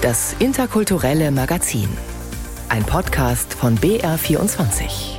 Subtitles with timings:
[0.00, 1.88] Das interkulturelle Magazin.
[2.68, 5.18] Ein Podcast von BR24.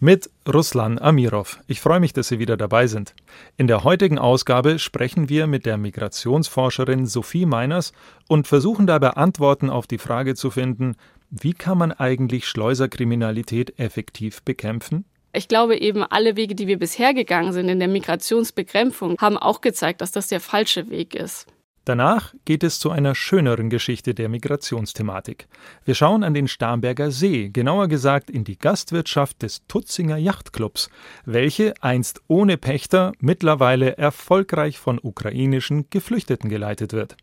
[0.00, 1.60] Mit Ruslan Amirov.
[1.66, 3.14] Ich freue mich, dass Sie wieder dabei sind.
[3.58, 7.92] In der heutigen Ausgabe sprechen wir mit der Migrationsforscherin Sophie Meiners
[8.28, 10.96] und versuchen dabei Antworten auf die Frage zu finden,
[11.28, 15.04] wie kann man eigentlich Schleuserkriminalität effektiv bekämpfen?
[15.34, 19.60] Ich glaube eben, alle Wege, die wir bisher gegangen sind in der Migrationsbekämpfung, haben auch
[19.60, 21.46] gezeigt, dass das der falsche Weg ist.
[21.84, 25.48] Danach geht es zu einer schöneren Geschichte der Migrationsthematik.
[25.84, 30.88] Wir schauen an den Starnberger See, genauer gesagt in die Gastwirtschaft des Tutzinger Yachtclubs,
[31.26, 37.18] welche einst ohne Pächter mittlerweile erfolgreich von ukrainischen Geflüchteten geleitet wird.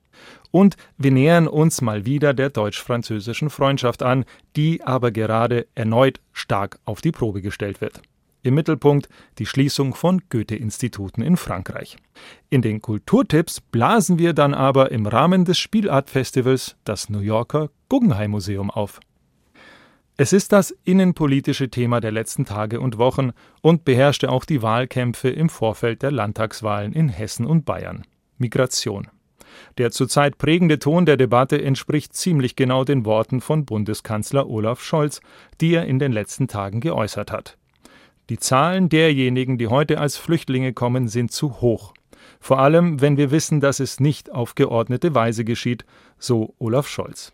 [0.52, 4.26] Und wir nähern uns mal wieder der deutsch-französischen Freundschaft an,
[4.56, 8.02] die aber gerade erneut stark auf die Probe gestellt wird.
[8.44, 11.98] Im Mittelpunkt die Schließung von Goethe-Instituten in Frankreich.
[12.50, 18.32] In den Kulturtipps blasen wir dann aber im Rahmen des Spielart-Festivals das New Yorker Guggenheim
[18.32, 19.00] Museum auf.
[20.18, 25.30] Es ist das innenpolitische Thema der letzten Tage und Wochen und beherrschte auch die Wahlkämpfe
[25.30, 28.04] im Vorfeld der Landtagswahlen in Hessen und Bayern.
[28.38, 29.08] Migration.
[29.78, 35.22] Der zurzeit prägende Ton der Debatte entspricht ziemlich genau den Worten von Bundeskanzler Olaf Scholz,
[35.60, 37.58] die er in den letzten Tagen geäußert hat.
[38.32, 41.94] Die Zahlen derjenigen, die heute als Flüchtlinge kommen, sind zu hoch.
[42.40, 45.84] Vor allem, wenn wir wissen, dass es nicht auf geordnete Weise geschieht,
[46.18, 47.34] so Olaf Scholz.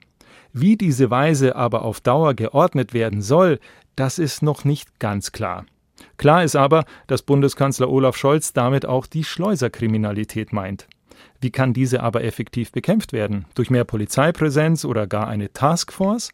[0.54, 3.59] Wie diese Weise aber auf Dauer geordnet werden soll,
[3.95, 5.67] das ist noch nicht ganz klar.
[6.17, 10.88] Klar ist aber, dass Bundeskanzler Olaf Scholz damit auch die Schleuserkriminalität meint.
[11.39, 13.45] Wie kann diese aber effektiv bekämpft werden?
[13.54, 16.32] Durch mehr Polizeipräsenz oder gar eine Taskforce?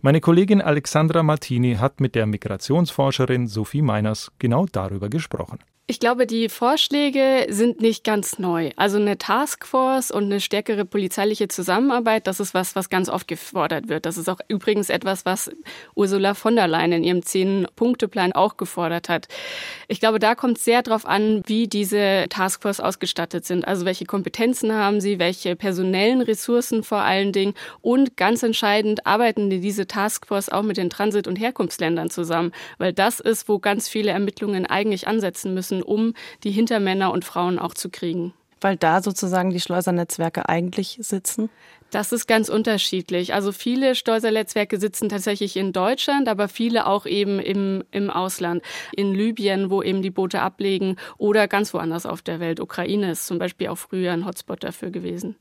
[0.00, 5.58] Meine Kollegin Alexandra Martini hat mit der Migrationsforscherin Sophie Meiners genau darüber gesprochen.
[5.88, 8.72] Ich glaube, die Vorschläge sind nicht ganz neu.
[8.74, 13.88] Also eine Taskforce und eine stärkere polizeiliche Zusammenarbeit, das ist was, was ganz oft gefordert
[13.88, 14.04] wird.
[14.04, 15.48] Das ist auch übrigens etwas, was
[15.94, 19.28] Ursula von der Leyen in ihrem Zehn-Punkte-Plan auch gefordert hat.
[19.86, 23.64] Ich glaube, da kommt sehr darauf an, wie diese Taskforce ausgestattet sind.
[23.68, 29.50] Also welche Kompetenzen haben sie, welche personellen Ressourcen vor allen Dingen und ganz entscheidend arbeiten
[29.50, 34.10] diese Taskforce auch mit den Transit- und Herkunftsländern zusammen, weil das ist, wo ganz viele
[34.10, 36.14] Ermittlungen eigentlich ansetzen müssen müssen, um
[36.44, 38.32] die Hintermänner und Frauen auch zu kriegen.
[38.60, 41.50] Weil da sozusagen die Schleusernetzwerke eigentlich sitzen?
[41.90, 43.34] Das ist ganz unterschiedlich.
[43.34, 48.62] Also viele Schleusernetzwerke sitzen tatsächlich in Deutschland, aber viele auch eben im, im Ausland.
[48.96, 52.58] In Libyen, wo eben die Boote ablegen oder ganz woanders auf der Welt.
[52.58, 55.36] Ukraine ist zum Beispiel auch früher ein Hotspot dafür gewesen.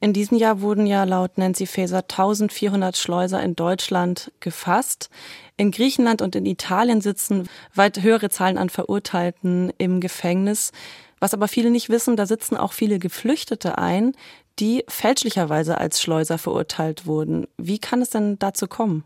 [0.00, 5.10] In diesem Jahr wurden ja laut Nancy Faeser 1400 Schleuser in Deutschland gefasst.
[5.56, 10.72] In Griechenland und in Italien sitzen weit höhere Zahlen an Verurteilten im Gefängnis.
[11.18, 14.12] Was aber viele nicht wissen, da sitzen auch viele Geflüchtete ein,
[14.58, 17.46] die fälschlicherweise als Schleuser verurteilt wurden.
[17.56, 19.04] Wie kann es denn dazu kommen?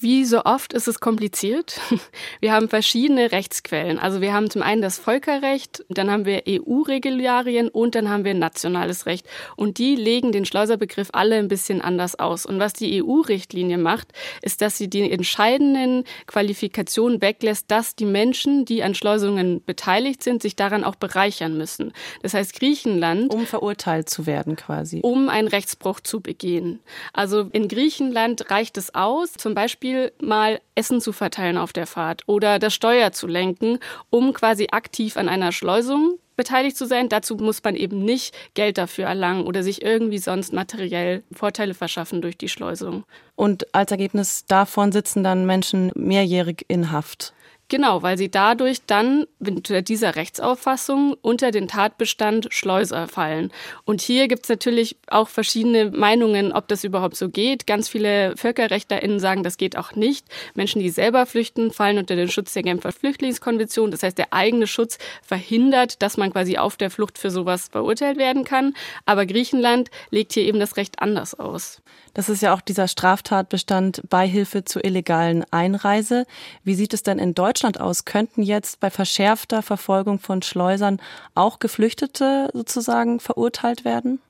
[0.00, 1.80] Wie so oft ist es kompliziert.
[2.40, 3.98] Wir haben verschiedene Rechtsquellen.
[3.98, 8.34] Also wir haben zum einen das Völkerrecht, dann haben wir EU-Regularien und dann haben wir
[8.34, 9.26] nationales Recht.
[9.56, 12.46] Und die legen den Schleuserbegriff alle ein bisschen anders aus.
[12.46, 14.08] Und was die EU-Richtlinie macht,
[14.42, 20.42] ist, dass sie die entscheidenden Qualifikationen weglässt, dass die Menschen, die an Schleusungen beteiligt sind,
[20.42, 21.92] sich daran auch bereichern müssen.
[22.22, 23.32] Das heißt, Griechenland.
[23.32, 25.00] Um verurteilt zu werden quasi.
[25.02, 26.80] Um einen Rechtsbruch zu begehen.
[27.12, 31.88] Also in Griechenland reicht es aus, zum Beispiel Beispiel mal Essen zu verteilen auf der
[31.88, 37.08] Fahrt oder das Steuer zu lenken, um quasi aktiv an einer Schleusung beteiligt zu sein.
[37.08, 42.22] Dazu muss man eben nicht Geld dafür erlangen oder sich irgendwie sonst materiell Vorteile verschaffen
[42.22, 43.02] durch die Schleusung.
[43.34, 47.34] Und als Ergebnis davon sitzen dann Menschen mehrjährig in Haft.
[47.72, 53.50] Genau, weil sie dadurch dann unter dieser Rechtsauffassung unter den Tatbestand Schleuser fallen.
[53.86, 57.66] Und hier gibt es natürlich auch verschiedene Meinungen, ob das überhaupt so geht.
[57.66, 60.26] Ganz viele VölkerrechtlerInnen sagen, das geht auch nicht.
[60.52, 63.90] Menschen, die selber flüchten, fallen unter den Schutz der Genfer Flüchtlingskonvention.
[63.90, 68.18] Das heißt, der eigene Schutz verhindert, dass man quasi auf der Flucht für sowas verurteilt
[68.18, 68.74] werden kann.
[69.06, 71.80] Aber Griechenland legt hier eben das Recht anders aus.
[72.14, 76.26] Das ist ja auch dieser Straftatbestand Beihilfe zur illegalen Einreise.
[76.62, 78.04] Wie sieht es denn in Deutschland aus?
[78.04, 81.00] Könnten jetzt bei verschärfter Verfolgung von Schleusern
[81.34, 84.20] auch Geflüchtete sozusagen verurteilt werden?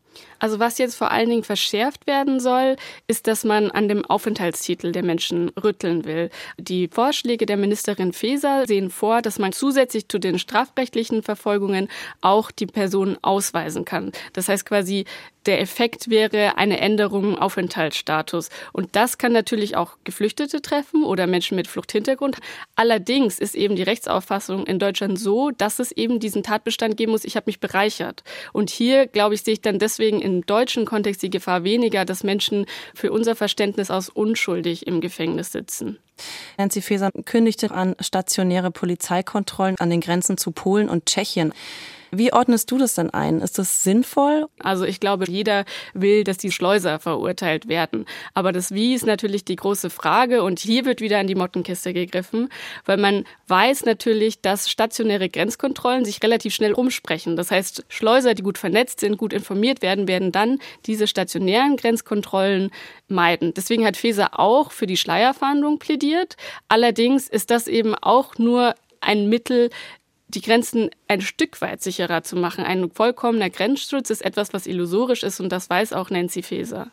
[0.42, 4.90] Also was jetzt vor allen Dingen verschärft werden soll, ist, dass man an dem Aufenthaltstitel
[4.90, 6.30] der Menschen rütteln will.
[6.58, 11.88] Die Vorschläge der Ministerin Faeser sehen vor, dass man zusätzlich zu den strafrechtlichen Verfolgungen
[12.22, 14.10] auch die Person ausweisen kann.
[14.32, 15.04] Das heißt quasi,
[15.46, 18.48] der Effekt wäre eine Änderung im Aufenthaltsstatus.
[18.72, 22.38] Und das kann natürlich auch Geflüchtete treffen oder Menschen mit Fluchthintergrund.
[22.76, 27.24] Allerdings ist eben die Rechtsauffassung in Deutschland so, dass es eben diesen Tatbestand geben muss,
[27.24, 28.22] ich habe mich bereichert.
[28.52, 32.04] Und hier, glaube ich, sehe ich dann deswegen deswegen im deutschen Kontext die Gefahr weniger,
[32.04, 35.98] dass Menschen für unser Verständnis aus unschuldig im Gefängnis sitzen.
[36.58, 41.52] Nancy Faeser kündigte an stationäre Polizeikontrollen an den Grenzen zu Polen und Tschechien.
[42.14, 43.40] Wie ordnest du das denn ein?
[43.40, 44.46] Ist das sinnvoll?
[44.58, 45.64] Also ich glaube, jeder
[45.94, 48.04] will, dass die Schleuser verurteilt werden.
[48.34, 51.94] Aber das Wie ist natürlich die große Frage und hier wird wieder in die Mottenkiste
[51.94, 52.50] gegriffen,
[52.84, 57.34] weil man weiß natürlich, dass stationäre Grenzkontrollen sich relativ schnell rumsprechen.
[57.34, 62.72] Das heißt, Schleuser, die gut vernetzt sind, gut informiert werden, werden dann diese stationären Grenzkontrollen
[63.08, 63.54] meiden.
[63.54, 66.36] Deswegen hat Feser auch für die Schleierfahndung plädiert.
[66.68, 69.70] Allerdings ist das eben auch nur ein Mittel,
[70.34, 72.64] die Grenzen ein Stück weit sicherer zu machen.
[72.64, 76.90] Ein vollkommener Grenzschutz ist etwas, was illusorisch ist und das weiß auch Nancy Faeser.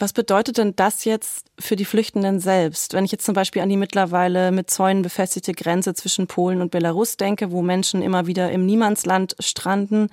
[0.00, 2.92] Was bedeutet denn das jetzt für die Flüchtenden selbst?
[2.92, 6.70] Wenn ich jetzt zum Beispiel an die mittlerweile mit Zäunen befestigte Grenze zwischen Polen und
[6.70, 10.08] Belarus denke, wo Menschen immer wieder im Niemandsland stranden,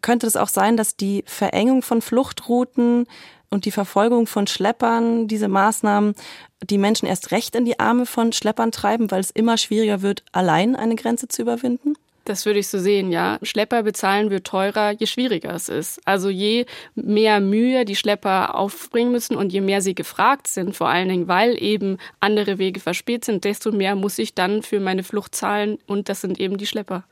[0.00, 3.08] könnte es auch sein, dass die Verengung von Fluchtrouten
[3.50, 6.14] und die Verfolgung von Schleppern, diese Maßnahmen,
[6.62, 10.24] die Menschen erst recht in die Arme von Schleppern treiben, weil es immer schwieriger wird,
[10.32, 11.94] allein eine Grenze zu überwinden?
[12.26, 13.38] Das würde ich so sehen, ja.
[13.42, 16.00] Schlepper bezahlen wird teurer, je schwieriger es ist.
[16.04, 16.66] Also je
[16.96, 21.28] mehr Mühe die Schlepper aufbringen müssen und je mehr sie gefragt sind, vor allen Dingen,
[21.28, 25.78] weil eben andere Wege verspätet sind, desto mehr muss ich dann für meine Flucht zahlen
[25.86, 27.04] und das sind eben die Schlepper.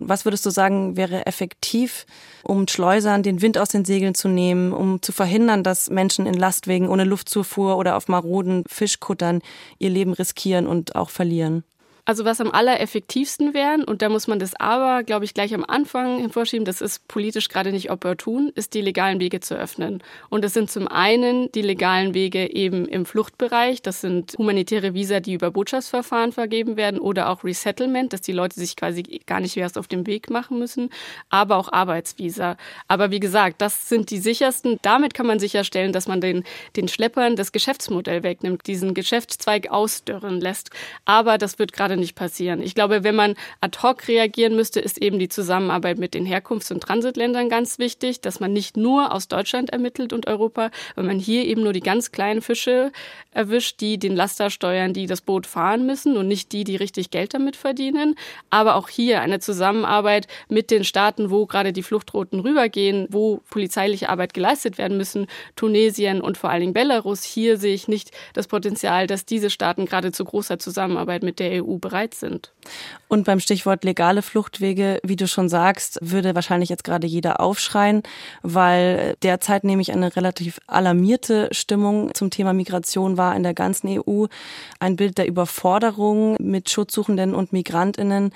[0.00, 2.06] Was würdest du sagen, wäre effektiv,
[2.42, 6.34] um Schleusern den Wind aus den Segeln zu nehmen, um zu verhindern, dass Menschen in
[6.34, 9.42] Lastwegen ohne Luftzufuhr oder auf maroden Fischkuttern
[9.78, 11.64] ihr Leben riskieren und auch verlieren?
[12.04, 15.64] Also was am allereffektivsten wären, und da muss man das aber, glaube ich, gleich am
[15.64, 20.02] Anfang hervorschieben, das ist politisch gerade nicht opportun, ist die legalen Wege zu öffnen.
[20.28, 25.20] Und das sind zum einen die legalen Wege eben im Fluchtbereich, das sind humanitäre Visa,
[25.20, 29.56] die über Botschaftsverfahren vergeben werden oder auch Resettlement, dass die Leute sich quasi gar nicht
[29.56, 30.90] erst auf den Weg machen müssen,
[31.28, 32.56] aber auch Arbeitsvisa.
[32.88, 34.78] Aber wie gesagt, das sind die sichersten.
[34.82, 36.44] Damit kann man sicherstellen, dass man den,
[36.76, 40.70] den Schleppern das Geschäftsmodell wegnimmt, diesen Geschäftszweig ausdörren lässt.
[41.04, 42.62] Aber das wird gerade nicht passieren.
[42.62, 46.72] Ich glaube, wenn man ad hoc reagieren müsste, ist eben die Zusammenarbeit mit den Herkunfts-
[46.72, 51.18] und Transitländern ganz wichtig, dass man nicht nur aus Deutschland ermittelt und Europa, weil man
[51.18, 52.92] hier eben nur die ganz kleinen Fische
[53.32, 57.10] erwischt, die den Laster steuern, die das Boot fahren müssen und nicht die, die richtig
[57.10, 58.16] Geld damit verdienen.
[58.50, 64.08] Aber auch hier eine Zusammenarbeit mit den Staaten, wo gerade die Fluchtrouten rübergehen, wo polizeiliche
[64.08, 65.26] Arbeit geleistet werden müssen,
[65.56, 67.22] Tunesien und vor allen Dingen Belarus.
[67.22, 71.64] Hier sehe ich nicht das Potenzial, dass diese Staaten gerade zu großer Zusammenarbeit mit der
[71.64, 72.52] EU bereit sind.
[73.08, 78.02] Und beim Stichwort legale Fluchtwege, wie du schon sagst, würde wahrscheinlich jetzt gerade jeder aufschreien,
[78.42, 84.26] weil derzeit nämlich eine relativ alarmierte Stimmung zum Thema Migration war in der ganzen EU.
[84.78, 88.32] Ein Bild der Überforderung mit Schutzsuchenden und Migrantinnen.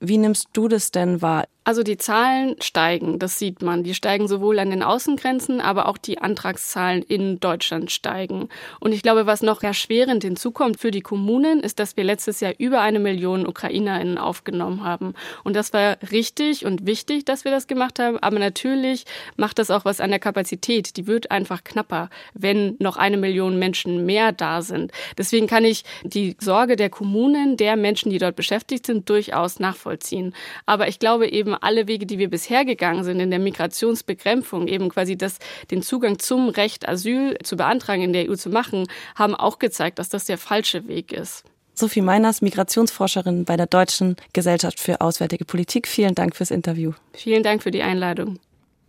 [0.00, 1.46] Wie nimmst du das denn wahr?
[1.64, 3.84] Also die Zahlen steigen, das sieht man.
[3.84, 8.48] Die steigen sowohl an den Außengrenzen, aber auch die Antragszahlen in Deutschland steigen.
[8.80, 12.54] Und ich glaube, was noch erschwerend hinzukommt für die Kommunen, ist, dass wir letztes Jahr
[12.58, 15.14] über eine Million UkrainerInnen aufgenommen haben.
[15.44, 18.18] Und das war richtig und wichtig, dass wir das gemacht haben.
[18.18, 19.04] Aber natürlich
[19.36, 20.96] macht das auch was an der Kapazität.
[20.96, 24.90] Die wird einfach knapper, wenn noch eine Million Menschen mehr da sind.
[25.16, 30.34] Deswegen kann ich die Sorge der Kommunen, der Menschen, die dort beschäftigt sind, durchaus nachvollziehen.
[30.66, 34.68] Aber ich glaube eben, eben alle Wege, die wir bisher gegangen sind in der Migrationsbekämpfung,
[34.68, 35.38] eben quasi das,
[35.70, 39.98] den Zugang zum Recht Asyl zu beantragen in der EU zu machen, haben auch gezeigt,
[39.98, 41.44] dass das der falsche Weg ist.
[41.74, 45.88] Sophie Meiners, Migrationsforscherin bei der Deutschen Gesellschaft für Auswärtige Politik.
[45.88, 46.92] Vielen Dank fürs Interview.
[47.14, 48.38] Vielen Dank für die Einladung.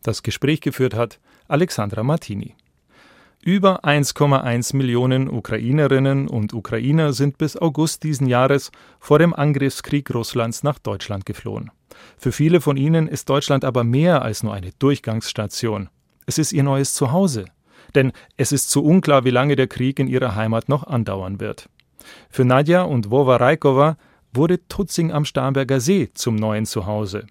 [0.04, 2.56] Das Gespräch geführt hat Alexandra Martini.
[3.42, 10.64] Über 1,1 Millionen Ukrainerinnen und Ukrainer sind bis August diesen Jahres vor dem Angriffskrieg Russlands
[10.64, 11.72] nach Deutschland geflohen.
[12.18, 15.90] Für viele von ihnen ist Deutschland aber mehr als nur eine Durchgangsstation.
[16.26, 17.46] Es ist ihr neues Zuhause.
[17.96, 21.70] Denn es ist zu unklar, wie lange der Krieg in ihrer Heimat noch andauern wird.
[22.30, 23.98] Für Nadja und Wova Raikova
[24.34, 27.28] wurde Tutzing am Starnberger See zum neuen Zuhause.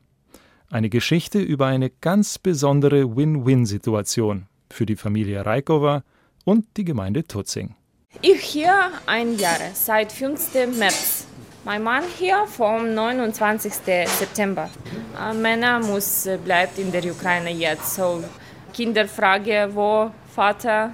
[0.70, 6.04] Eine Geschichte über eine ganz besondere Win-Win-Situation für die Familie Reikova
[6.44, 7.74] und die Gemeinde Tutzing.
[8.20, 10.54] Ich hier ein Jahr, seit 5.
[10.78, 11.26] März.
[11.64, 13.72] Mein Mann hier vom 29.
[14.06, 14.68] September.
[15.16, 17.94] Äh, Männer muss äh, bleibt in der Ukraine jetzt.
[17.94, 18.24] So
[18.72, 20.90] Kinderfrage, wo Vater.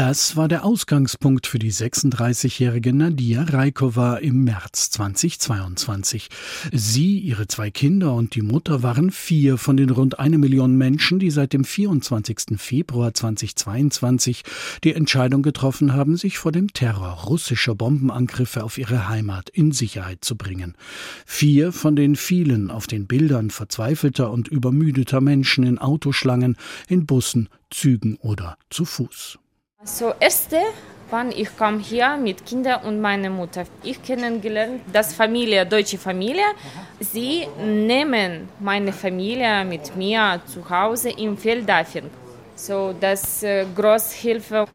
[0.00, 6.30] Das war der Ausgangspunkt für die 36-jährige Nadia Raikova im März 2022.
[6.72, 11.18] Sie, ihre zwei Kinder und die Mutter waren vier von den rund eine Million Menschen,
[11.18, 12.56] die seit dem 24.
[12.56, 14.42] Februar 2022
[14.84, 20.24] die Entscheidung getroffen haben, sich vor dem Terror russischer Bombenangriffe auf ihre Heimat in Sicherheit
[20.24, 20.78] zu bringen.
[21.26, 26.56] Vier von den vielen auf den Bildern verzweifelter und übermüdeter Menschen in Autoschlangen,
[26.88, 29.38] in Bussen, Zügen oder zu Fuß.
[29.82, 30.58] So erste,
[31.08, 33.64] wann ich kam hier mit Kindern und meiner Mutter.
[33.82, 36.44] Ich kennengelernt das Familie, deutsche Familie.
[37.00, 42.10] Sie nehmen meine Familie mit mir zu Hause im Feldafing.
[42.56, 44.66] So das äh, Großhilfe.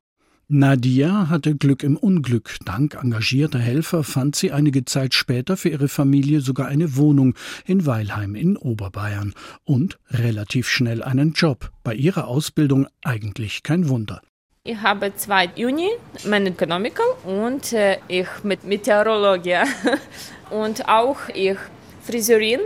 [0.47, 2.57] Nadia hatte Glück im Unglück.
[2.65, 7.35] Dank engagierter Helfer fand sie einige Zeit später für ihre Familie sogar eine Wohnung
[7.67, 9.35] in Weilheim in Oberbayern
[9.65, 11.69] und relativ schnell einen Job.
[11.83, 14.21] Bei ihrer Ausbildung eigentlich kein Wunder.
[14.67, 15.91] Ich habe zwei Uni,
[16.27, 19.59] mein Economical und äh, ich mit Meteorologie
[20.49, 21.57] und auch ich
[22.01, 22.61] Friseurin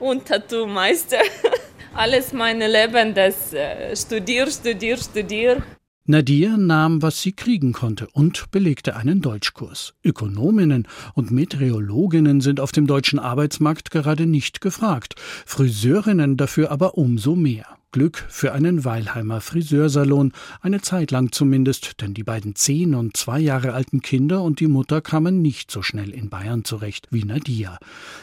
[0.00, 1.18] und Tattoo-Meister.
[1.94, 5.62] Alles mein Leben, das äh, studier, studier, studier.
[6.06, 9.94] Nadir nahm, was sie kriegen konnte und belegte einen Deutschkurs.
[10.02, 15.14] Ökonominnen und Meteorologinnen sind auf dem deutschen Arbeitsmarkt gerade nicht gefragt,
[15.46, 17.78] Friseurinnen dafür aber umso mehr.
[17.94, 23.38] Glück für einen Weilheimer Friseursalon, eine Zeit lang zumindest, denn die beiden zehn und zwei
[23.38, 27.78] Jahre alten Kinder und die Mutter kamen nicht so schnell in Bayern zurecht wie Nadia.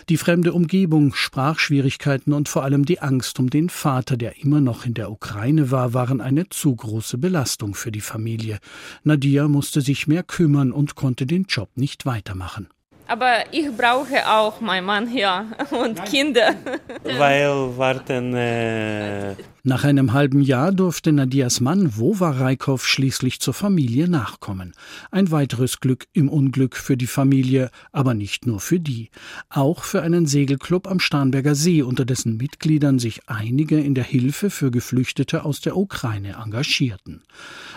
[0.10, 4.86] Die fremde Umgebung, Sprachschwierigkeiten und vor allem die Angst um den Vater, der immer noch
[4.86, 8.60] in der Ukraine war, waren eine zu große Belastung für die Familie.
[9.06, 12.68] Nadia musste sich mehr kümmern und konnte den Job nicht weitermachen.
[13.12, 16.56] Aber ich brauche auch meinen Mann hier und Kinder.
[17.04, 18.34] Weil warten.
[18.34, 24.72] Äh Nach einem halben Jahr durfte Nadias Mann Wova Reikhoff schließlich zur Familie nachkommen.
[25.12, 29.10] Ein weiteres Glück im Unglück für die Familie, aber nicht nur für die.
[29.50, 34.50] Auch für einen Segelclub am Starnberger See, unter dessen Mitgliedern sich einige in der Hilfe
[34.50, 37.24] für Geflüchtete aus der Ukraine engagierten.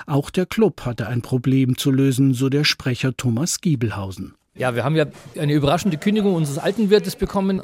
[0.07, 4.37] Auch der Club hatte ein Problem zu lösen, so der Sprecher Thomas Giebelhausen.
[4.57, 5.07] Ja, wir haben ja
[5.39, 7.61] eine überraschende Kündigung unseres alten Wirtes bekommen.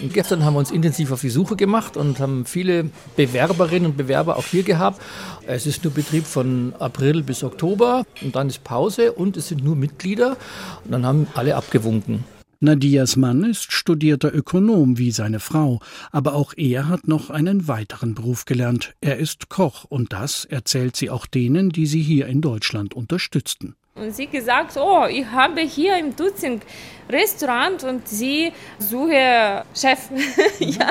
[0.00, 3.96] Und gestern haben wir uns intensiv auf die Suche gemacht und haben viele Bewerberinnen und
[3.96, 5.00] Bewerber auch hier gehabt.
[5.46, 9.64] Es ist nur Betrieb von April bis Oktober und dann ist Pause und es sind
[9.64, 10.36] nur Mitglieder
[10.84, 12.24] und dann haben alle abgewunken.
[12.62, 15.80] Nadias Mann ist studierter Ökonom wie seine Frau,
[16.12, 18.92] aber auch er hat noch einen weiteren Beruf gelernt.
[19.00, 23.76] Er ist Koch und das erzählt sie auch denen, die sie hier in Deutschland unterstützten.
[24.00, 26.62] Und sie gesagt, oh, ich habe hier im Dutzend
[27.08, 30.08] Restaurant und sie suche Chef.
[30.58, 30.90] ja.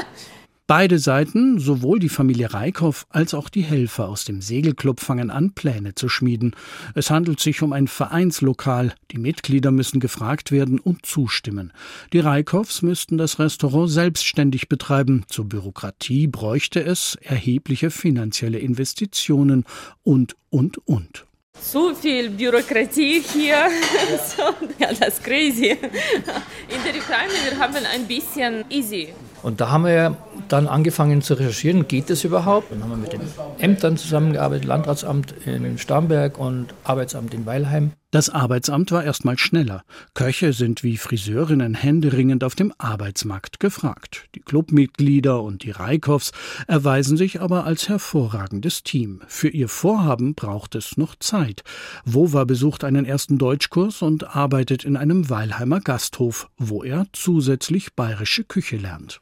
[0.70, 5.54] Beide Seiten, sowohl die Familie Reikhoff als auch die Helfer aus dem Segelclub fangen an,
[5.54, 6.56] Pläne zu schmieden.
[6.94, 8.94] Es handelt sich um ein Vereinslokal.
[9.10, 11.74] Die Mitglieder müssen gefragt werden und zustimmen.
[12.14, 15.26] Die Reikhoffs müssten das Restaurant selbstständig betreiben.
[15.28, 19.66] Zur Bürokratie bräuchte es erhebliche finanzielle Investitionen
[20.04, 21.26] und, und, und
[21.62, 23.56] so viel Bürokratie hier.
[24.38, 24.44] so,
[24.80, 25.72] ja, das ist crazy.
[25.72, 29.10] In der Ukraine, wir haben ein bisschen easy.
[29.42, 30.18] Und da haben wir
[30.50, 32.72] dann angefangen zu recherchieren, geht das überhaupt?
[32.72, 33.22] Dann haben wir mit den
[33.60, 37.92] Ämtern zusammengearbeitet, Landratsamt in Starnberg und Arbeitsamt in Weilheim.
[38.11, 39.83] Das Arbeitsamt war erstmal schneller.
[40.15, 44.27] Köche sind wie Friseurinnen händeringend auf dem Arbeitsmarkt gefragt.
[44.35, 46.31] Die Clubmitglieder und die Reikhoffs
[46.69, 49.21] erweisen sich aber als hervorragendes Team.
[49.27, 51.65] Für ihr Vorhaben braucht es noch Zeit.
[52.05, 58.45] Wova besucht einen ersten Deutschkurs und arbeitet in einem Weilheimer Gasthof, wo er zusätzlich bayerische
[58.45, 59.21] Küche lernt.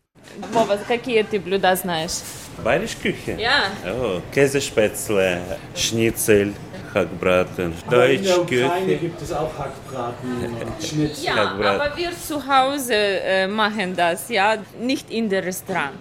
[0.53, 2.21] Вова, какие ты блюда знаешь?
[2.63, 3.37] Bayerische Küche?
[3.41, 3.73] Ja.
[3.87, 5.41] Oh, Käsespätzle,
[5.75, 6.53] Schnitzel,
[6.94, 7.74] Hackbraten.
[7.90, 8.98] Deutsche Küche.
[9.00, 11.26] gibt es auch Hackbraten und Schnitzel.
[11.26, 15.94] Ja, aber wir zu Hause äh, machen das, ja, nicht in der Restaurant.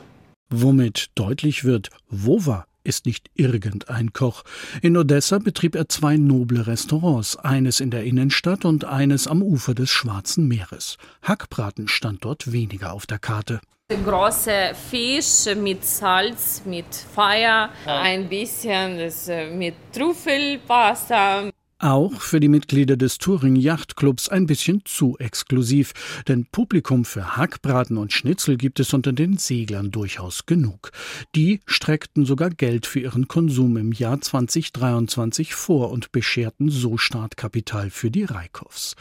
[0.51, 4.45] Womit deutlich wird, Wova ist nicht irgendein Koch.
[4.81, 9.75] In Odessa betrieb er zwei noble Restaurants, eines in der Innenstadt und eines am Ufer
[9.75, 10.97] des Schwarzen Meeres.
[11.23, 13.61] Hackbraten stand dort weniger auf der Karte.
[13.89, 21.51] Große Fisch mit Salz, mit Feuer, ein bisschen äh, mit Trüffelpasta.
[21.79, 25.93] Auch für die Mitglieder des Touring Yachtclubs ein bisschen zu exklusiv,
[26.27, 30.91] denn Publikum für Hackbraten und Schnitzel gibt es unter den Seglern durchaus genug.
[31.35, 37.91] Die streckten sogar Geld für ihren Konsum im Jahr 2023 vor und bescherten so Startkapital
[37.91, 38.97] für die Reikows.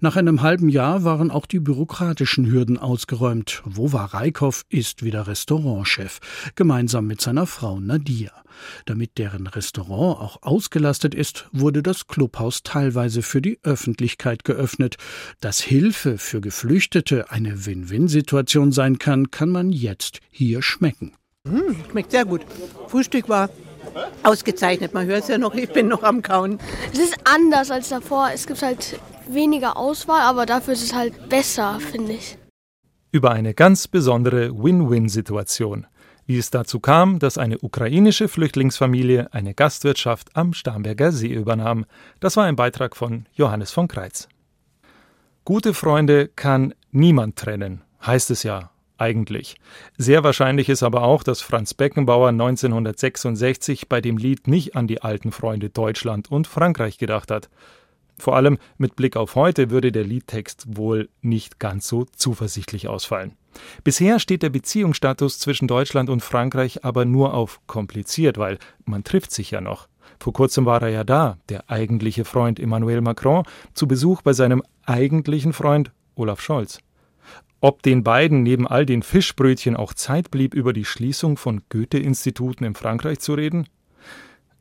[0.00, 3.60] Nach einem halben Jahr waren auch die bürokratischen Hürden ausgeräumt.
[3.64, 6.20] Wova Reikow ist wieder Restaurantchef,
[6.54, 8.30] gemeinsam mit seiner Frau Nadia.
[8.86, 14.96] Damit deren Restaurant auch ausgelastet ist, wurde das Clubhaus teilweise für die Öffentlichkeit geöffnet.
[15.40, 21.14] Dass Hilfe für Geflüchtete eine Win-Win-Situation sein kann, kann man jetzt hier schmecken.
[21.44, 22.42] Mmh, schmeckt sehr gut.
[22.88, 23.48] Frühstück war
[24.22, 24.92] ausgezeichnet.
[24.92, 26.58] Man hört es ja noch, ich bin noch am Kauen.
[26.92, 28.28] Es ist anders als davor.
[28.34, 32.36] Es gibt halt weniger Auswahl, aber dafür ist es halt besser, finde ich.
[33.12, 35.86] Über eine ganz besondere Win-Win-Situation
[36.30, 41.86] wie es dazu kam, dass eine ukrainische Flüchtlingsfamilie eine Gastwirtschaft am Starnberger See übernahm.
[42.20, 44.28] Das war ein Beitrag von Johannes von Kreitz.
[45.44, 49.56] Gute Freunde kann niemand trennen, heißt es ja eigentlich.
[49.98, 55.02] Sehr wahrscheinlich ist aber auch, dass Franz Beckenbauer 1966 bei dem Lied nicht an die
[55.02, 57.50] alten Freunde Deutschland und Frankreich gedacht hat.
[58.16, 63.34] Vor allem mit Blick auf heute würde der Liedtext wohl nicht ganz so zuversichtlich ausfallen.
[63.84, 69.32] Bisher steht der Beziehungsstatus zwischen Deutschland und Frankreich aber nur auf kompliziert, weil man trifft
[69.32, 69.88] sich ja noch.
[70.18, 74.62] Vor kurzem war er ja da, der eigentliche Freund Emmanuel Macron, zu Besuch bei seinem
[74.84, 76.80] eigentlichen Freund Olaf Scholz.
[77.62, 82.64] Ob den beiden neben all den Fischbrötchen auch Zeit blieb, über die Schließung von Goethe-Instituten
[82.64, 83.66] in Frankreich zu reden?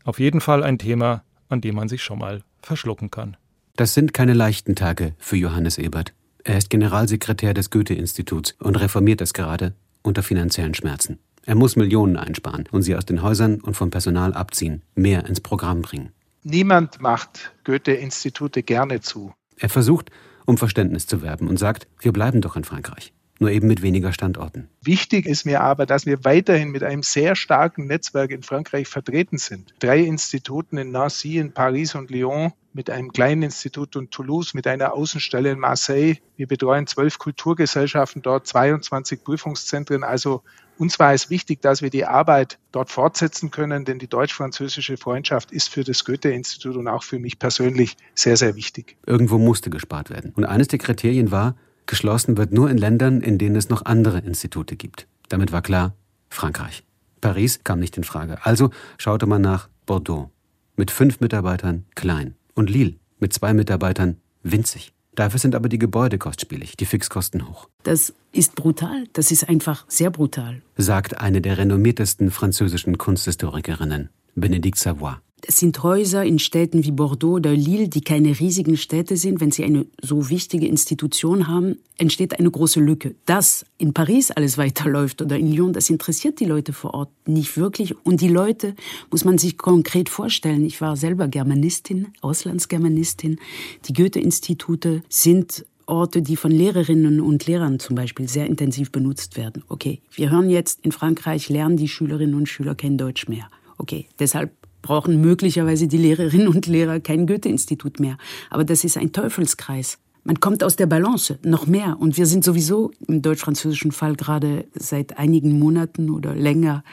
[0.04, 3.38] Auf jeden Fall ein Thema, an dem man sich schon mal verschlucken kann.
[3.76, 6.14] Das sind keine leichten Tage für Johannes Ebert.
[6.44, 11.20] Er ist Generalsekretär des Goethe-Instituts und reformiert es gerade unter finanziellen Schmerzen.
[11.46, 15.42] Er muss Millionen einsparen und sie aus den Häusern und vom Personal abziehen, mehr ins
[15.42, 16.12] Programm bringen.
[16.44, 19.34] Niemand macht Goethe-Institute gerne zu.
[19.58, 20.10] Er versucht,
[20.46, 24.14] um Verständnis zu werben und sagt, wir bleiben doch in Frankreich nur eben mit weniger
[24.14, 24.68] Standorten.
[24.82, 29.38] Wichtig ist mir aber, dass wir weiterhin mit einem sehr starken Netzwerk in Frankreich vertreten
[29.38, 29.74] sind.
[29.80, 34.68] Drei Instituten in Nancy, in Paris und Lyon, mit einem kleinen Institut in Toulouse, mit
[34.68, 36.18] einer Außenstelle in Marseille.
[36.38, 40.04] Wir betreuen zwölf Kulturgesellschaften dort, 22 Prüfungszentren.
[40.04, 40.44] Also
[40.78, 45.52] uns war es wichtig, dass wir die Arbeit dort fortsetzen können, denn die deutsch-französische Freundschaft
[45.52, 48.96] ist für das Goethe-Institut und auch für mich persönlich sehr, sehr wichtig.
[49.06, 50.32] Irgendwo musste gespart werden.
[50.36, 51.56] Und eines der Kriterien war,
[51.90, 55.08] Geschlossen wird nur in Ländern, in denen es noch andere Institute gibt.
[55.28, 55.96] Damit war klar,
[56.30, 56.84] Frankreich.
[57.20, 58.38] Paris kam nicht in Frage.
[58.46, 58.70] Also
[59.00, 60.30] schaute man nach Bordeaux.
[60.76, 62.36] Mit fünf Mitarbeitern klein.
[62.54, 64.94] Und Lille mit zwei Mitarbeitern winzig.
[65.16, 67.68] Dafür sind aber die Gebäude kostspielig, die Fixkosten hoch.
[67.82, 74.78] Das ist brutal, das ist einfach sehr brutal, sagt eine der renommiertesten französischen Kunsthistorikerinnen, Benedict
[74.78, 75.16] Savoy.
[75.46, 79.40] Es sind Häuser in Städten wie Bordeaux oder Lille, die keine riesigen Städte sind.
[79.42, 83.16] Wenn sie eine so wichtige Institution haben, entsteht eine große Lücke.
[83.26, 87.58] Dass in Paris alles weiterläuft oder in Lyon, das interessiert die Leute vor Ort nicht
[87.58, 87.96] wirklich.
[88.06, 88.76] Und die Leute
[89.12, 90.66] muss man sich konkret vorstellen.
[90.66, 93.40] Ich war selber Germanistin, Auslandsgermanistin.
[93.86, 99.64] Die Goethe-Institute sind Orte, die von Lehrerinnen und Lehrern zum Beispiel sehr intensiv benutzt werden.
[99.68, 103.50] Okay, wir hören jetzt, in Frankreich lernen die Schülerinnen und Schüler kein Deutsch mehr.
[103.78, 108.18] Okay, deshalb brauchen möglicherweise die Lehrerinnen und Lehrer kein Goethe-Institut mehr.
[108.50, 109.98] Aber das ist ein Teufelskreis.
[110.24, 111.98] Man kommt aus der Balance noch mehr.
[112.00, 116.84] Und wir sind sowieso im deutsch-französischen Fall gerade seit einigen Monaten oder länger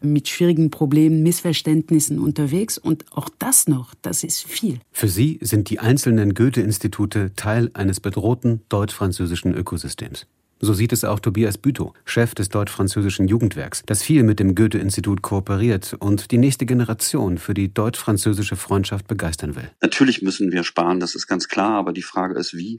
[0.00, 2.78] mit schwierigen Problemen, Missverständnissen unterwegs.
[2.78, 4.78] Und auch das noch, das ist viel.
[4.92, 10.26] Für Sie sind die einzelnen Goethe-Institute Teil eines bedrohten deutsch-französischen Ökosystems.
[10.64, 15.20] So sieht es auch Tobias Bütow, Chef des deutsch-französischen Jugendwerks, das viel mit dem Goethe-Institut
[15.20, 19.70] kooperiert und die nächste Generation für die deutsch-französische Freundschaft begeistern will.
[19.82, 22.78] Natürlich müssen wir sparen, das ist ganz klar, aber die Frage ist, wie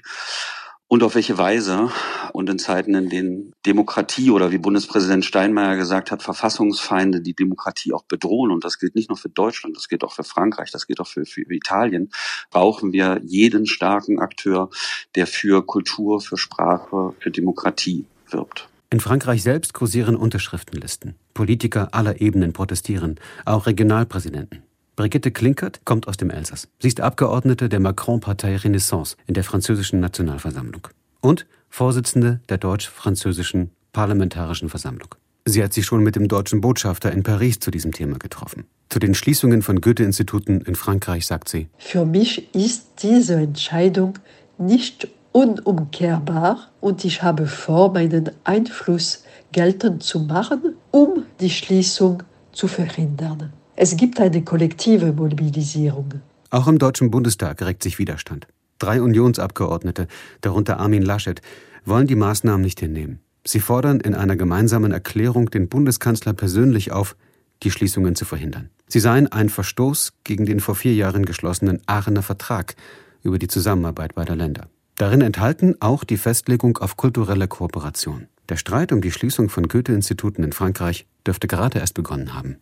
[0.87, 1.89] und auf welche Weise.
[2.33, 7.93] Und in Zeiten, in denen Demokratie oder wie Bundespräsident Steinmeier gesagt hat, Verfassungsfeinde die Demokratie
[7.93, 10.85] auch bedrohen, und das gilt nicht nur für Deutschland, das gilt auch für Frankreich, das
[10.85, 12.09] gilt auch für, für Italien,
[12.51, 14.69] brauchen wir jeden starken Akteur,
[15.15, 18.67] der für Kultur, für Sprache, für Demokratie wirbt.
[18.89, 21.15] In Frankreich selbst kursieren Unterschriftenlisten.
[21.33, 24.63] Politiker aller Ebenen protestieren, auch Regionalpräsidenten.
[24.95, 26.69] Brigitte Klinkert kommt aus dem Elsass.
[26.79, 30.87] Sie ist Abgeordnete der Macron-Partei Renaissance in der französischen Nationalversammlung
[31.19, 35.09] und Vorsitzende der deutsch-französischen Parlamentarischen Versammlung.
[35.43, 38.63] Sie hat sich schon mit dem deutschen Botschafter in Paris zu diesem Thema getroffen.
[38.89, 44.17] Zu den Schließungen von Goethe-Instituten in Frankreich sagt sie: Für mich ist diese Entscheidung
[44.57, 52.69] nicht unumkehrbar und ich habe vor, meinen Einfluss geltend zu machen, um die Schließung zu
[52.69, 53.51] verhindern.
[53.77, 56.21] Es gibt eine kollektive Mobilisierung.
[56.49, 58.47] Auch im Deutschen Bundestag regt sich Widerstand.
[58.79, 60.07] Drei Unionsabgeordnete,
[60.41, 61.41] darunter Armin Laschet,
[61.83, 63.19] wollen die Maßnahmen nicht hinnehmen.
[63.45, 67.17] Sie fordern in einer gemeinsamen Erklärung den Bundeskanzler persönlich auf,
[67.63, 68.69] die Schließungen zu verhindern.
[68.87, 72.75] Sie seien ein Verstoß gegen den vor vier Jahren geschlossenen Aachener Vertrag
[73.23, 74.69] über die Zusammenarbeit beider Länder.
[74.95, 78.27] Darin enthalten auch die Festlegung auf kulturelle Kooperation.
[78.47, 82.57] Der Streit um die Schließung von Goethe-Instituten in Frankreich dürfte gerade erst begonnen haben.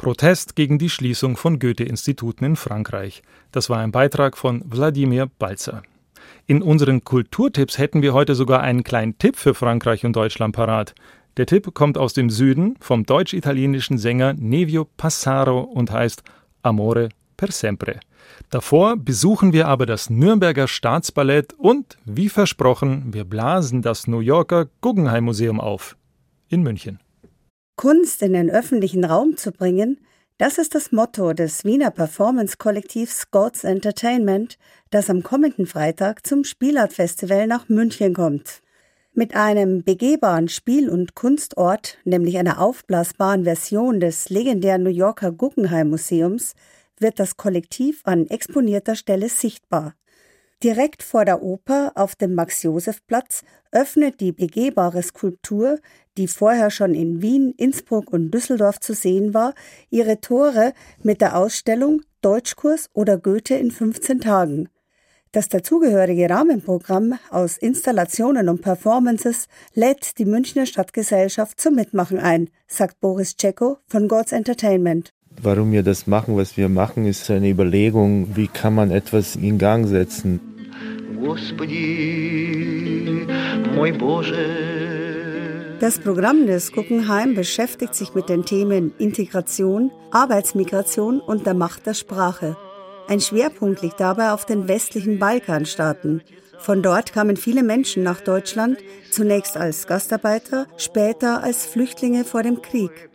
[0.00, 3.22] Protest gegen die Schließung von Goethe-Instituten in Frankreich.
[3.52, 5.82] Das war ein Beitrag von Wladimir Balzer.
[6.46, 10.94] In unseren Kulturtipps hätten wir heute sogar einen kleinen Tipp für Frankreich und Deutschland parat.
[11.36, 16.22] Der Tipp kommt aus dem Süden vom deutsch-italienischen Sänger Nevio Passaro und heißt
[16.62, 18.00] Amore per sempre.
[18.48, 24.66] Davor besuchen wir aber das Nürnberger Staatsballett und, wie versprochen, wir blasen das New Yorker
[24.80, 25.98] Guggenheim Museum auf.
[26.48, 27.00] In München.
[27.80, 29.96] Kunst in den öffentlichen Raum zu bringen,
[30.36, 34.58] das ist das Motto des Wiener Performance-Kollektivs Gods Entertainment,
[34.90, 38.60] das am kommenden Freitag zum Spielart-Festival nach München kommt.
[39.14, 45.88] Mit einem begehbaren Spiel- und Kunstort, nämlich einer aufblasbaren Version des legendären New Yorker Guggenheim
[45.88, 46.52] Museums,
[46.98, 49.94] wird das Kollektiv an exponierter Stelle sichtbar.
[50.62, 55.78] Direkt vor der Oper auf dem Max-Josef-Platz öffnet die begehbare Skulptur,
[56.18, 59.54] die vorher schon in Wien, Innsbruck und Düsseldorf zu sehen war,
[59.88, 64.68] ihre Tore mit der Ausstellung Deutschkurs oder Goethe in 15 Tagen.
[65.32, 73.00] Das dazugehörige Rahmenprogramm aus Installationen und Performances lädt die Münchner Stadtgesellschaft zum Mitmachen ein, sagt
[73.00, 75.14] Boris Ceko von Gods Entertainment.
[75.42, 79.58] Warum wir das machen, was wir machen, ist eine Überlegung, wie kann man etwas in
[79.58, 80.40] Gang setzen.
[85.80, 91.94] Das Programm des Guggenheim beschäftigt sich mit den Themen Integration, Arbeitsmigration und der Macht der
[91.94, 92.56] Sprache.
[93.08, 96.22] Ein Schwerpunkt liegt dabei auf den westlichen Balkanstaaten.
[96.58, 98.78] Von dort kamen viele Menschen nach Deutschland,
[99.10, 103.09] zunächst als Gastarbeiter, später als Flüchtlinge vor dem Krieg.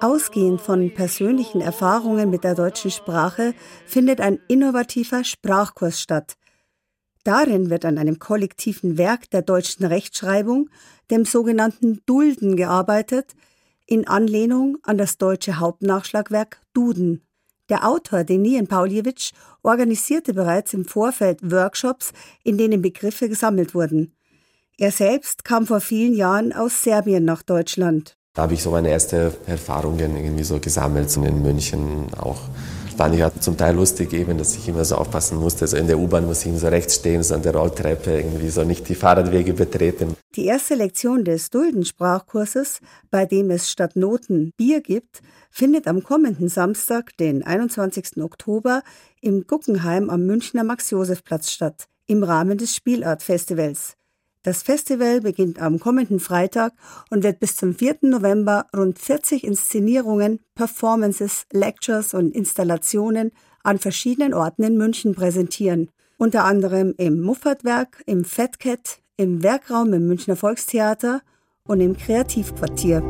[0.00, 3.54] Ausgehend von persönlichen Erfahrungen mit der deutschen Sprache
[3.86, 6.36] findet ein innovativer Sprachkurs statt,
[7.24, 10.70] Darin wird an einem kollektiven Werk der deutschen Rechtschreibung,
[11.10, 13.34] dem sogenannten Dulden, gearbeitet,
[13.86, 17.22] in Anlehnung an das deutsche Hauptnachschlagwerk Duden.
[17.68, 19.32] Der Autor Denien Pauljewitsch
[19.62, 24.14] organisierte bereits im Vorfeld Workshops, in denen Begriffe gesammelt wurden.
[24.78, 28.16] Er selbst kam vor vielen Jahren aus Serbien nach Deutschland.
[28.34, 32.40] Da habe ich so meine ersten Erfahrungen irgendwie so gesammelt, so in München auch
[33.00, 35.66] fand ich halt zum Teil lustig, eben, dass ich immer so aufpassen musste.
[35.66, 38.50] So in der U-Bahn muss ich immer so rechts stehen, so an der Rolltreppe, irgendwie
[38.50, 40.16] so nicht die Fahrradwege betreten.
[40.36, 46.50] Die erste Lektion des Duldensprachkurses, bei dem es statt Noten Bier gibt, findet am kommenden
[46.50, 48.22] Samstag, den 21.
[48.22, 48.82] Oktober,
[49.22, 53.94] im Guggenheim am Münchner Max-Josef-Platz statt, im Rahmen des Spielart-Festivals.
[54.42, 56.72] Das Festival beginnt am kommenden Freitag
[57.10, 57.98] und wird bis zum 4.
[58.02, 65.90] November rund 40 Inszenierungen, Performances, Lectures und Installationen an verschiedenen Orten in München präsentieren.
[66.16, 71.20] Unter anderem im Muffatwerk, im Fat Cat, im Werkraum im Münchner Volkstheater
[71.64, 73.02] und im Kreativquartier.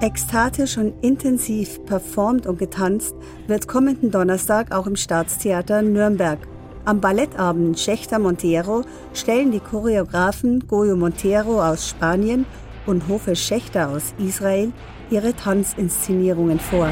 [0.00, 3.16] Ekstatisch und intensiv performt und getanzt
[3.48, 6.38] wird kommenden Donnerstag auch im Staatstheater Nürnberg.
[6.86, 8.82] Am Ballettabend Schächter Montero
[9.14, 12.44] stellen die Choreografen Goyo Montero aus Spanien
[12.84, 14.70] und Hofe Schächter aus Israel
[15.08, 16.90] ihre Tanzinszenierungen vor.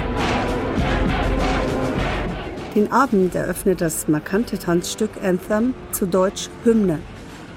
[2.74, 6.98] Den Abend eröffnet das markante Tanzstück Anthem, zu Deutsch Hymne.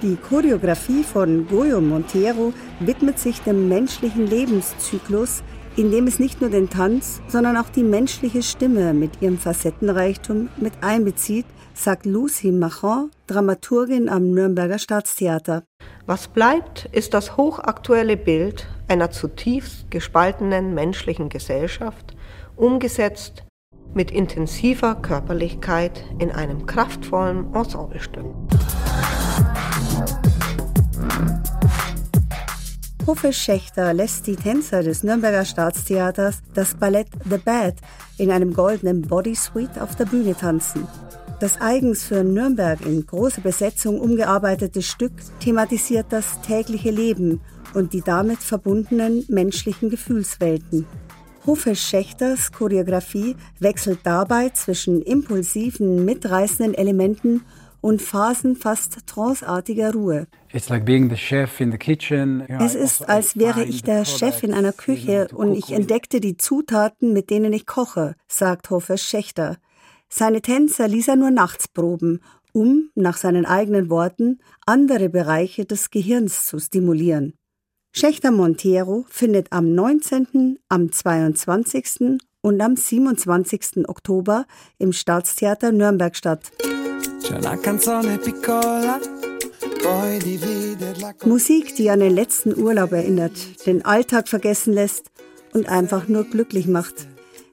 [0.02, 5.42] Die Choreografie von Goyo Montero widmet sich dem menschlichen Lebenszyklus,
[5.78, 10.50] in dem es nicht nur den Tanz, sondern auch die menschliche Stimme mit ihrem Facettenreichtum
[10.58, 15.64] mit einbezieht sagt Lucy Machon, Dramaturgin am Nürnberger Staatstheater.
[16.06, 22.16] Was bleibt, ist das hochaktuelle Bild einer zutiefst gespaltenen menschlichen Gesellschaft,
[22.56, 23.44] umgesetzt
[23.94, 28.26] mit intensiver Körperlichkeit in einem kraftvollen Ensemblestück.
[33.08, 37.76] Huffe Schächter lässt die Tänzer des Nürnberger Staatstheaters das Ballett The Bad
[38.18, 40.88] in einem goldenen Bodysuit auf der Bühne tanzen.
[41.40, 47.42] Das eigens für Nürnberg in große Besetzung umgearbeitete Stück thematisiert das tägliche Leben
[47.76, 50.88] und die damit verbundenen menschlichen Gefühlswelten.
[51.46, 57.44] Hofe Schächters Choreografie wechselt dabei zwischen impulsiven, mitreißenden Elementen
[57.86, 60.26] und Phasen fast tranceartiger Ruhe.
[62.60, 67.14] Es ist, als wäre ich der Chef in einer Küche und ich entdeckte die Zutaten,
[67.14, 69.58] mit denen ich koche, sagt Hofer Schächter.
[70.10, 72.22] Seine Tänzer ließ er nur nachts proben,
[72.54, 77.36] um, nach seinen eigenen Worten, andere Bereiche des Gehirns zu stimulieren.
[77.92, 82.18] Schächter Montero findet am 19., am 22.
[82.42, 83.88] und am 27.
[83.88, 84.48] Oktober
[84.80, 86.52] im Staatstheater Nürnberg statt.
[91.26, 95.12] Musik, die an den letzten Urlaub erinnert, den Alltag vergessen lässt
[95.54, 97.08] und einfach nur glücklich macht.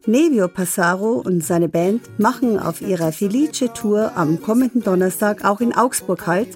[0.04, 6.26] Nevio Passaro und seine Band machen auf ihrer Felice-Tour am kommenden Donnerstag auch in Augsburg
[6.26, 6.48] Halt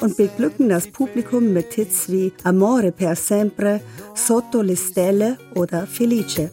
[0.00, 3.80] und beglücken das Publikum mit Hits wie Amore per sempre,
[4.14, 6.50] Sotto le Stelle oder Felice.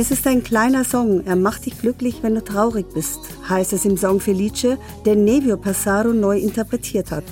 [0.00, 3.84] Es ist ein kleiner Song, er macht dich glücklich, wenn du traurig bist, heißt es
[3.84, 7.24] im Song Felice, den Nevio Passaro neu interpretiert hat.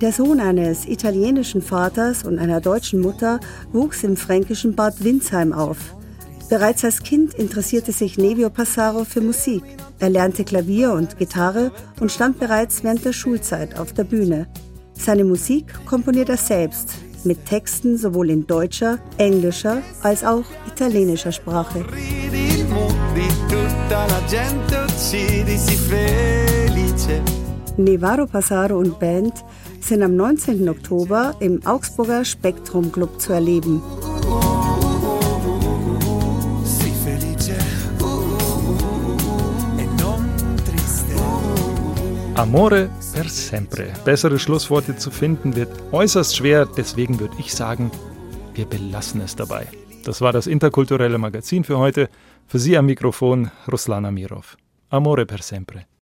[0.00, 3.38] Der Sohn eines italienischen Vaters und einer deutschen Mutter
[3.70, 5.76] wuchs im fränkischen Bad Windsheim auf.
[6.48, 9.62] Bereits als Kind interessierte sich Nevio Passaro für Musik.
[9.98, 14.46] Er lernte Klavier und Gitarre und stand bereits während der Schulzeit auf der Bühne.
[14.94, 16.94] Seine Musik komponiert er selbst,
[17.26, 21.84] mit Texten sowohl in deutscher, englischer als auch italienischer Sprache.
[27.76, 29.34] Nevaro Passaro und Band
[29.80, 30.68] sind am 19.
[30.68, 33.82] Oktober im Augsburger Spektrum Club zu erleben.
[42.36, 43.94] Amore per sempre.
[44.04, 47.90] Bessere Schlussworte zu finden wird äußerst schwer, deswegen würde ich sagen,
[48.52, 49.66] wir belassen es dabei.
[50.04, 52.10] Das war das interkulturelle Magazin für heute.
[52.46, 54.58] Für Sie am Mikrofon Ruslana Mirov.
[54.90, 55.86] Amore per sempre.